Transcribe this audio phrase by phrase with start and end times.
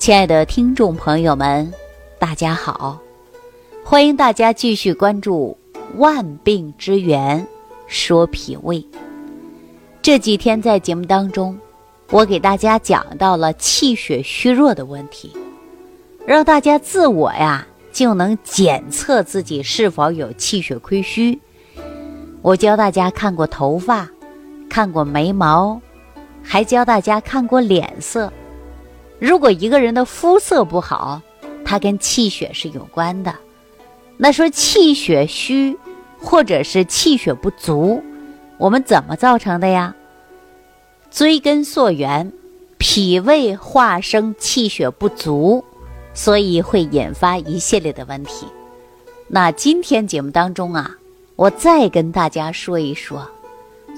[0.00, 1.70] 亲爱的听众朋友们，
[2.18, 2.98] 大家好！
[3.84, 5.54] 欢迎大家继续关注
[5.98, 7.46] 《万病之源
[7.86, 8.78] 说脾胃》。
[10.00, 11.56] 这几天在节目当中，
[12.08, 15.36] 我给大家讲到了气血虚弱的问题，
[16.24, 21.38] 让大家自我呀就能检测自己是否有气血亏虚。
[22.40, 24.08] 我教大家看过头发，
[24.66, 25.78] 看过眉毛，
[26.42, 28.32] 还教大家看过脸色。
[29.20, 31.20] 如果一个人的肤色不好，
[31.64, 33.34] 它跟气血是有关的。
[34.16, 35.78] 那说气血虚，
[36.18, 38.02] 或者是气血不足，
[38.56, 39.94] 我们怎么造成的呀？
[41.10, 42.32] 追根溯源，
[42.78, 45.62] 脾胃化生气血不足，
[46.14, 48.46] 所以会引发一系列的问题。
[49.28, 50.96] 那今天节目当中啊，
[51.36, 53.30] 我再跟大家说一说，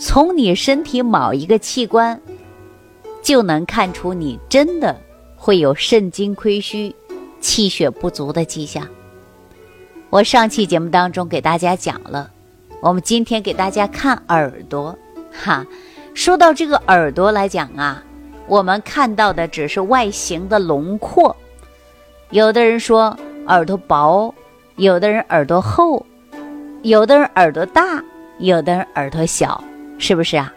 [0.00, 2.20] 从你身体某一个器官，
[3.22, 5.00] 就能看出你真的。
[5.42, 6.94] 会有肾精亏虚、
[7.40, 8.86] 气血不足的迹象。
[10.08, 12.30] 我上期节目当中给大家讲了，
[12.80, 14.96] 我们今天给大家看耳朵。
[15.32, 15.66] 哈，
[16.14, 18.04] 说到这个耳朵来讲啊，
[18.46, 21.34] 我们看到的只是外形的轮廓。
[22.30, 23.18] 有的人说
[23.48, 24.32] 耳朵薄，
[24.76, 26.06] 有的人耳朵厚，
[26.82, 28.00] 有的人耳朵大，
[28.38, 29.64] 有的人耳朵小，
[29.98, 30.54] 是不是啊？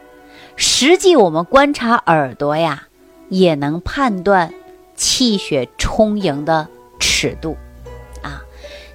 [0.56, 2.84] 实际我们观察耳朵呀，
[3.30, 4.54] 也能判断。
[4.96, 6.68] 气血充盈的
[7.00, 7.58] 尺度，
[8.22, 8.42] 啊，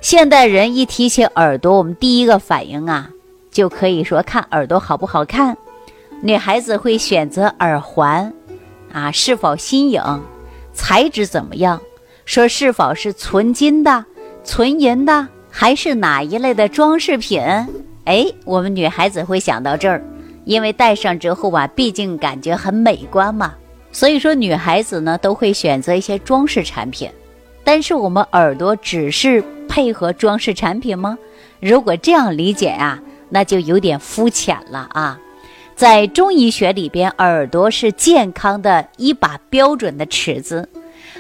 [0.00, 3.10] 现代人一提起耳朵，我们第一个反应啊，
[3.50, 5.56] 就可以说看耳朵好不好看。
[6.22, 8.32] 女孩子会选择耳环，
[8.92, 10.02] 啊，是否新颖，
[10.72, 11.80] 材质怎么样，
[12.24, 14.04] 说是否是纯金的、
[14.44, 17.42] 纯银的，还是哪一类的装饰品？
[18.04, 20.02] 哎，我们女孩子会想到这儿，
[20.44, 23.54] 因为戴上之后啊，毕竟感觉很美观嘛。
[23.92, 27.10] 所以说，女孩子呢都会选择一些装饰产品，
[27.64, 31.18] 但是我们耳朵只是配合装饰产品吗？
[31.60, 35.18] 如果这样理解啊，那就有点肤浅了啊。
[35.74, 40.68] 在中医学里边，耳朵是健康的一把标准的尺子，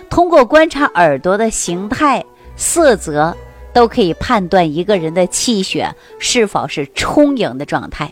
[0.08, 2.24] 通过观察耳朵的形态、
[2.56, 3.36] 色泽，
[3.72, 8.10] 都可以判断一个人的气血是否是充盈的状态。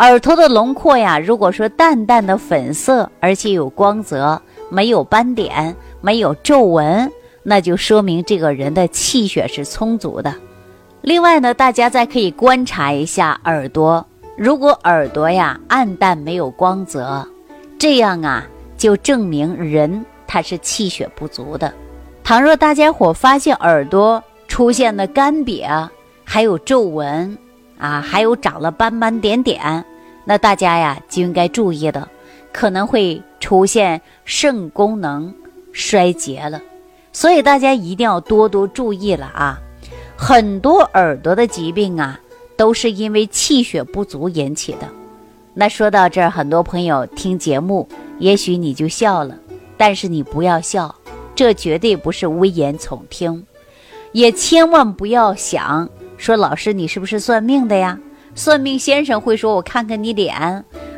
[0.00, 4.40] 耳朵的轮廓呀，如果说淡淡的粉色，而且有光泽，
[4.70, 7.12] 没有斑点，没有皱纹，
[7.42, 10.34] 那就说明这个人的气血是充足的。
[11.02, 14.02] 另外呢，大家再可以观察一下耳朵，
[14.38, 17.22] 如果耳朵呀暗淡没有光泽，
[17.78, 18.46] 这样啊
[18.78, 21.70] 就证明人他是气血不足的。
[22.24, 25.86] 倘若大家伙发现耳朵出现了干瘪，
[26.24, 27.36] 还有皱纹
[27.76, 29.84] 啊，还有长了斑斑点点。
[30.30, 32.08] 那大家呀就应该注意的，
[32.52, 35.34] 可能会出现肾功能
[35.72, 36.62] 衰竭了，
[37.12, 39.58] 所以大家一定要多多注意了啊！
[40.16, 42.20] 很多耳朵的疾病啊，
[42.56, 44.86] 都是因为气血不足引起的。
[45.52, 47.88] 那说到这儿，很多朋友听节目，
[48.20, 49.36] 也许你就笑了，
[49.76, 50.94] 但是你不要笑，
[51.34, 53.44] 这绝对不是危言耸听，
[54.12, 57.98] 也千万不要想说老师你是不是算命的呀？
[58.40, 60.34] 算命先生会说：“我看看你脸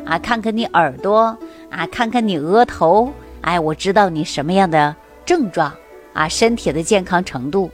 [0.05, 1.37] 啊，看看你耳朵
[1.69, 3.11] 啊，看看你额头，
[3.41, 4.95] 哎，我知道你什么样的
[5.25, 5.69] 症状
[6.13, 7.69] 啊，身体的健康程度。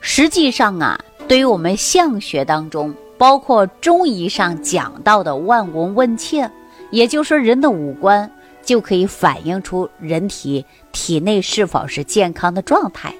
[0.00, 0.98] 实际上啊，
[1.28, 6.50] 对于我们相学当中，包括中医上讲到的望闻问切，
[6.90, 8.30] 也就是说人的五官
[8.62, 13.14] 就可以反映出人体体内是否是健康的状态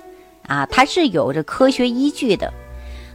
[0.47, 2.51] 啊，它是有着科学依据的。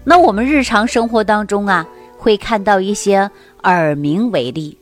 [0.03, 1.84] 那我们日常生活当中啊。”
[2.25, 3.30] 会看到一些
[3.66, 4.75] 耳鸣为例，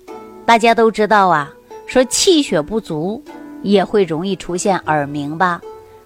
[0.45, 1.53] 大家都知道啊，
[1.85, 3.21] 说气血不足
[3.63, 5.59] 也会容易出现耳鸣吧，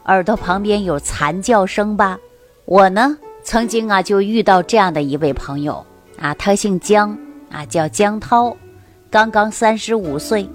[0.05, 2.17] 耳朵旁边有惨叫声吧。
[2.65, 5.85] 我呢曾经啊就遇到这样的一位朋友
[6.19, 7.15] 啊，他姓姜
[7.51, 8.57] 啊，叫姜涛，
[9.11, 10.49] 刚刚三十五岁，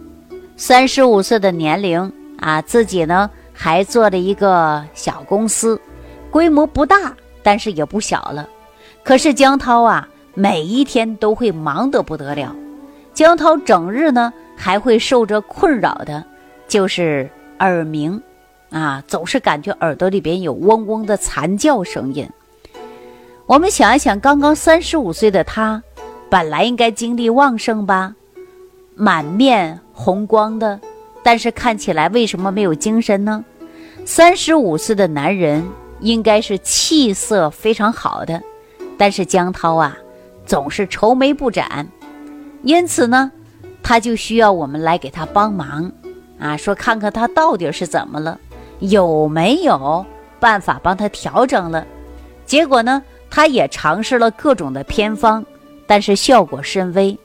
[0.57, 5.81] 三十五岁的年龄啊，自己呢还做了一个小公司，
[6.29, 8.49] 规模不大，但是也不小了。
[9.05, 10.09] 可是姜涛啊。
[10.35, 12.55] 每一天都会忙得不得了，
[13.13, 16.25] 江涛整日呢还会受着困扰的，
[16.67, 18.21] 就是耳鸣，
[18.71, 22.27] 啊，总是感觉耳朵里边有嗡嗡的惨叫声音。
[23.47, 25.83] 我们想一想，刚刚三十五岁的他，
[26.31, 28.15] 本来应该精力旺盛吧，
[28.95, 30.81] 满面红光的，
[31.23, 33.45] 但是看起来为什么没有精神呢？
[34.07, 35.63] 三十五岁的男人
[36.01, 38.43] 应该是气色非常好的，
[38.97, 39.95] 但是江涛啊。
[40.45, 41.87] 总是愁眉不展，
[42.63, 43.31] 因此呢，
[43.83, 45.91] 他就需要我们来给他帮忙，
[46.39, 48.39] 啊，说看看他到底是怎么了，
[48.81, 50.05] 有没有
[50.41, 51.87] 办法帮他调整了？
[52.45, 55.45] 结果呢，他也尝试了各种的偏方，
[55.87, 57.19] 但是效果甚微。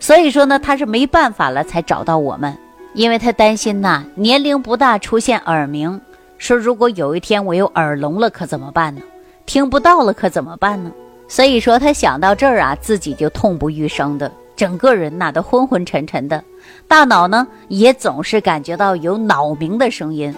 [0.00, 2.54] 所以说呢，他是没办法了才找到我们，
[2.92, 6.00] 因为他担心呐，年龄不大出现耳鸣，
[6.36, 9.00] 说如果有一天我有耳聋了，可怎么办呢？
[9.46, 10.90] 听不到了，可怎么办呢？
[11.34, 16.44] 所以说他想到这儿啊，自己就痛不欲生的，整个人呐都昏昏沉沉的，
[16.86, 20.32] 大脑呢也总是感觉到有脑鸣的声音。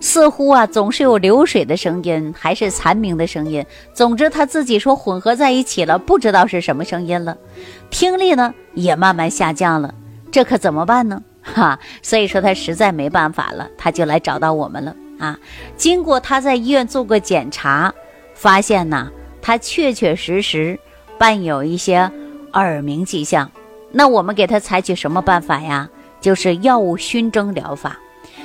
[0.00, 3.62] 似乎啊，总是有流水的声音，还是蝉鸣的声音。
[3.92, 7.36] 总之，他自己说混合在一起了，不知道是什么声音了。
[7.90, 9.92] 听力呢也慢慢下降了，
[10.30, 11.22] 这可怎么办呢？
[11.42, 15.38] 哈，所以说他实在没办法了，他就来找到我们了啊。
[15.76, 17.92] 经过他在医院做过检查，
[18.32, 19.10] 发现呢，
[19.48, 20.78] 他确确实实
[21.16, 22.12] 伴有一些
[22.52, 23.50] 耳鸣迹象。
[23.90, 25.88] 那我们给他采取什么办法呀？
[26.20, 27.98] 就是药物熏蒸疗法。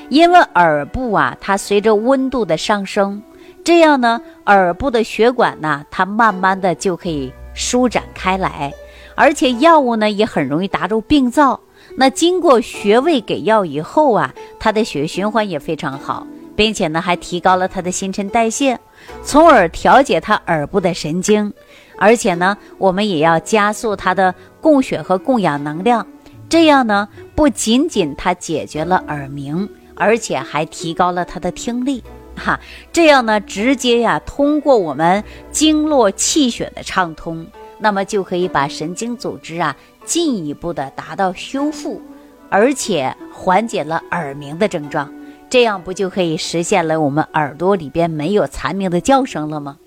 [0.08, 3.22] 因为耳部啊，它随着温度的上升，
[3.66, 8.74] 这样呢，耳部的血管呢，它慢慢的就可以舒展开来，
[9.14, 11.60] 而且药物呢也很容易达到病灶。
[11.98, 18.80] 那经过穴位给药以后啊，它的血液循环也非常好，并且呢还提高了它的新陈代谢，
[19.24, 21.52] 从而调节他耳部的神经。
[21.98, 26.06] 而且呢，我们也要加速他的供血和供氧能量，
[26.50, 29.70] 这样呢，不仅仅他解决了耳鸣。
[29.96, 32.04] 而且还提高了他的听力，
[32.36, 32.60] 哈，
[32.92, 37.46] 这样呢，直接呀，通过我们经络气血的畅通，
[37.78, 42.02] 那么就可以把神经组织啊进一步的达到修复，
[42.50, 45.14] 而且缓解了耳鸣的症状，
[45.54, 49.78] 这样不就可以实现了我们耳朵里边没有蝉鸣的叫声了吗？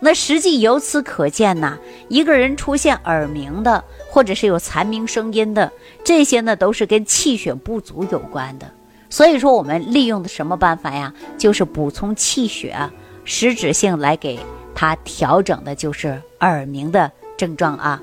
[0.00, 1.78] 那实际由此可见呐，
[2.08, 5.72] 一个人出现耳鸣的，或者是有蝉鸣声音的，
[6.04, 8.70] 这些呢都是跟气血不足有关的。
[9.08, 11.10] 所以说，我们利用的什么办法呀？
[11.38, 12.76] 就是补充气血，
[13.24, 14.38] 实质性来给
[14.74, 18.02] 他调整的，就是耳鸣的症状啊。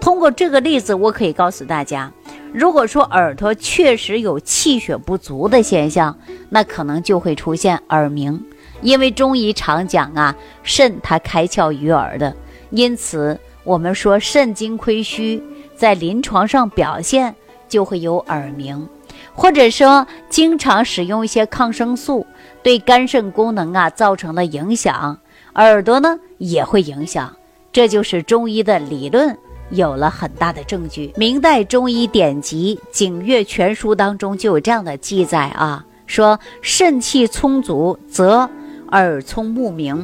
[0.00, 2.12] 通过这个例子，我可以告诉大家，
[2.52, 6.16] 如果说耳朵确实有气血不足的现象，
[6.48, 8.42] 那可能就会出现耳鸣。
[8.82, 12.34] 因为中医常讲啊，肾它开窍于耳的，
[12.70, 15.42] 因此我们说肾精亏虚，
[15.76, 17.34] 在临床上表现
[17.68, 18.88] 就会有耳鸣。
[19.34, 22.26] 或者说，经常使用一些抗生素，
[22.62, 25.18] 对肝肾功能啊造成了影响，
[25.54, 27.36] 耳朵呢也会影响。
[27.70, 29.36] 这就是中医的理论
[29.70, 31.12] 有了很大的证据。
[31.16, 38.48] 明代中医典籍《景岳全书》当中就有这样的记载啊，说肾气充足，则
[38.90, 39.96] 耳聪目明；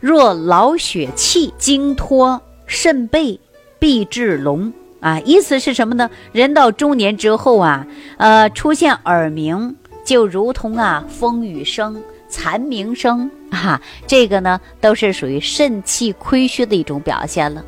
[0.00, 3.38] 若劳血气，经脱肾背，
[3.78, 4.72] 必致聋。
[5.00, 6.08] 啊，意思是什么呢？
[6.32, 7.86] 人到中年之后啊，
[8.16, 17.62] 呃，出现耳鸣，就如同啊风雨声、蝉鸣声啊，这个呢都是属于肾气亏虚的一种表现了。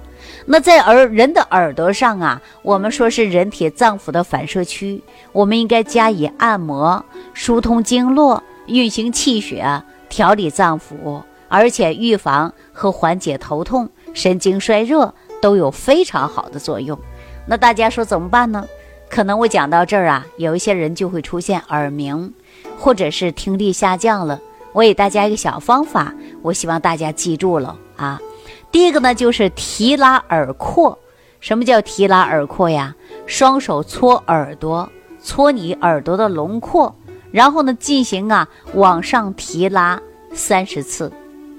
[0.44, 5.02] 那在耳人的耳朵上啊，我们说是人体脏腑的反射区，
[5.32, 16.98] 我们应该加以按摩，疏通经络，运行气血，调理脏腑，而且预防和缓解头痛、神经衰弱都有非常好的作用。
[17.46, 18.66] 那大家说怎么办呢？
[19.08, 22.34] 可能我讲到这儿啊，有一些人就会出现耳鸣，
[22.76, 24.40] 或者是听力下降了。
[24.72, 26.12] 我给大家一个小方法，
[26.42, 28.20] 我希望大家记住了啊。
[28.70, 30.98] 第一个呢，就是提拉耳廓。
[31.40, 32.94] 什么叫提拉耳廓呀？
[33.26, 34.88] 双手搓耳朵，
[35.20, 36.94] 搓你耳朵的轮廓，
[37.30, 40.00] 然后呢，进行啊往上提拉
[40.32, 41.12] 三十次。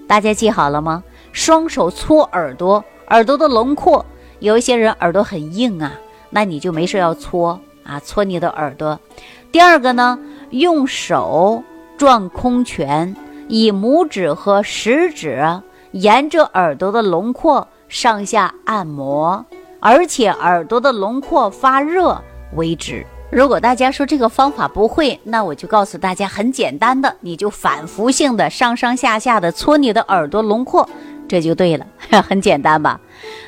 [0.08, 1.04] 大家记好了吗？
[1.32, 4.06] 双手搓耳朵，耳朵的轮廓。
[4.40, 5.94] 有一些人耳朵很硬啊，
[6.30, 9.00] 那你就没事要搓啊，搓你的耳朵。
[9.52, 11.64] 第二个呢，用手
[11.98, 13.16] 转空拳，
[13.48, 15.62] 以拇指和食指
[15.92, 19.46] 沿着耳朵的轮廓上下按摩，
[19.80, 22.22] 而且耳朵的轮廓发热
[22.56, 23.06] 为止。
[23.30, 30.90] 如果大家说这个方法不会，那我就告诉大家很简单的，你就反复性的上上下下的搓你的耳朵轮廓。
[31.28, 31.86] 这就对了，
[32.24, 33.00] 很简单吧？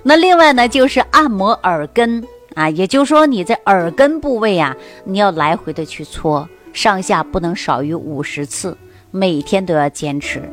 [0.04, 2.22] 那另外呢，就是按摩耳根
[2.56, 8.78] 啊，也就是说你在耳根部位啊，你要来回的去搓，上下不能少于五十次，
[9.12, 10.44] 每天都要坚持。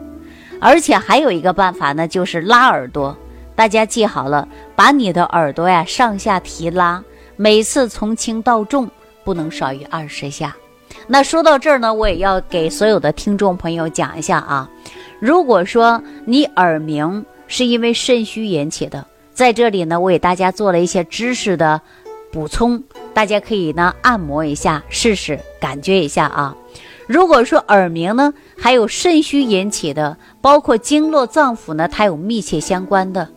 [0.60, 3.16] 而且还有一个办法呢，就是拉耳朵。
[3.54, 7.02] 大家记好了，把你的耳朵呀上下提拉，
[7.36, 8.90] 每次从轻到重
[9.25, 10.54] 不能少于二十下。
[11.06, 14.68] 那说到这儿呢，我也要给所有的听众朋友讲一下啊。
[15.20, 21.80] 如果说你耳鸣是因为肾虚引起的，在这里呢，我给大家做了一些知识的
[22.30, 22.82] 补充，
[23.14, 26.54] 大家可以呢按摩一下试试，感觉一下啊。
[27.06, 33.28] 如果说耳鸣呢，还有肾虚引起的，包括经络脏腑呢，它有密切相关的。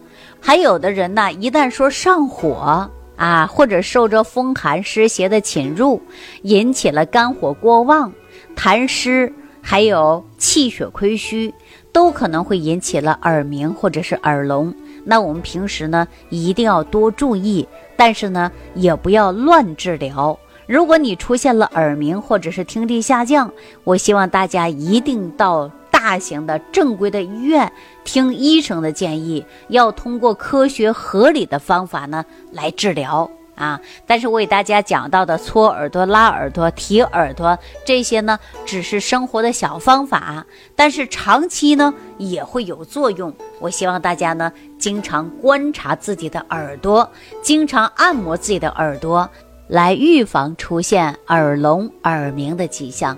[0.41, 6.01] 还有的人呢，一旦说上火啊，或者受着风寒湿邪的侵入，
[6.41, 8.11] 引起了肝火过旺、
[8.55, 11.53] 痰湿，还有气血亏虚，
[11.91, 14.73] 都可能会引起了耳鸣或者是耳聋。
[15.05, 20.37] 那我们平时呢，一定要多注意，但是呢，也不要乱治疗。
[20.69, 23.51] 如果你出现了耳鸣或者是听力下降，
[23.83, 27.71] 我希望大家一定到大型的正规的医院，
[28.03, 33.27] 听医生的建议，要通过科学合理的方法呢来治疗。
[33.55, 33.81] 啊！
[34.07, 40.45] 但是我给大家讲到的搓耳朵、拉耳朵、提耳朵这些呢，只是生活的小方法，
[40.77, 43.33] 但是长期呢也会有作用。
[43.59, 47.11] 我希望大家呢经常观察自己的耳朵，
[47.41, 49.29] 经常按摩自己的耳朵，
[49.69, 53.15] 来预防出现耳聋、耳鸣的迹象。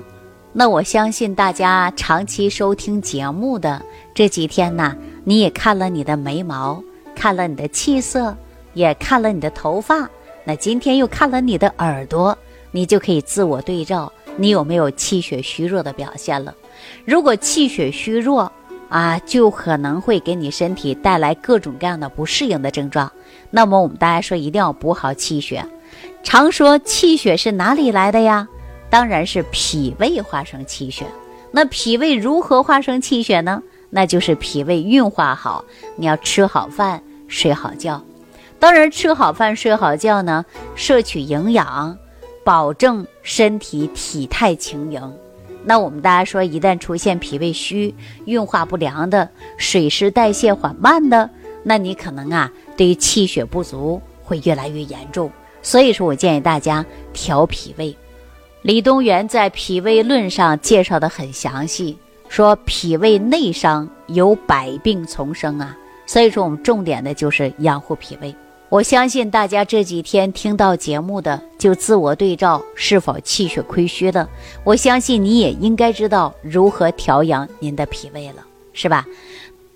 [0.51, 3.81] 那我相信大家长期收听节目的
[4.13, 4.93] 这几天呢，
[5.23, 6.83] 你也看了你的眉毛，
[7.15, 8.35] 看了你的气色，
[8.73, 10.09] 也看了你的头发。
[10.43, 12.37] 那今天又看了你的耳朵，
[12.71, 16.53] 你就可以自我对照，你有没有气血虚弱的表现了？
[17.05, 18.51] 如果气血虚弱
[18.89, 23.09] 啊，就可能会给你身体带来各种各样的不适应的症状。
[23.49, 25.65] 那么我们大家说一定要补好气血。
[26.23, 28.47] 常说气血是哪里来的呀？
[28.89, 31.05] 当然是脾胃化生气血。
[31.51, 33.61] 那脾胃如何化生气血呢？
[33.89, 35.65] 那就是脾胃运化好，
[35.97, 38.01] 你要吃好饭，睡好觉。
[38.59, 41.97] 当然，吃好饭、睡好觉呢，摄取营养，
[42.45, 45.13] 保证身体体态轻盈。
[45.65, 47.93] 那我们大家说，一旦出现脾胃虚、
[48.25, 51.29] 运化不良的、水湿代谢缓慢的，
[51.63, 55.29] 那你可能啊，对于气血不足会越来越严重。
[55.61, 57.95] 所以说我建议大家调脾胃。
[58.63, 61.97] 李东垣在《脾胃论》上介绍的很详细，
[62.29, 65.75] 说脾胃内伤有百病丛生啊。
[66.05, 68.35] 所以说我们重点的就是养护脾胃。
[68.69, 74.27] 我相信大家这几天听到节目的，就自我对照是否气血亏虚的。
[74.63, 79.05] 我相信你也应该知道如何调养您的脾胃了，是吧？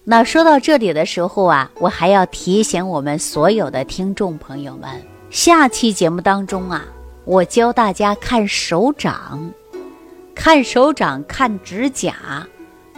[0.04, 4.90] 那说到这里的时候啊，我还要提醒我们所有的听众朋友们，
[5.36, 6.86] 下期节目当中啊，
[7.26, 9.52] 我教大家看手掌，
[10.34, 12.48] 看手掌，看指甲，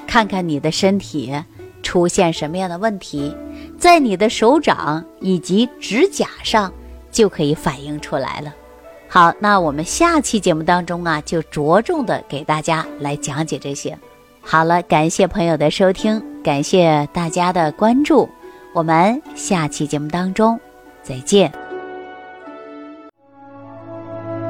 [0.05, 1.33] 看看你的身体
[1.81, 3.35] 出现什么样的问题。
[3.79, 6.71] 在你的手掌以及指甲上
[7.11, 8.53] 就可以反映出来了。
[9.09, 13.97] 好，那我们下期节目当中啊，就着重的给大家来讲解这些。
[14.41, 18.29] 好了，感谢朋友的收听，感谢大家的关注，
[18.75, 20.59] 我们下期节目当中
[21.01, 21.51] 再见。